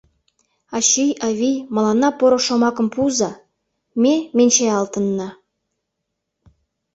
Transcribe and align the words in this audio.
Ачий, 0.77 1.11
авий, 1.27 1.57
мыланна 1.75 2.09
поро 2.19 2.39
шомакым 2.45 2.87
пуыза: 2.93 3.31
ме 4.01 4.13
менчаялтынна... 4.35 5.29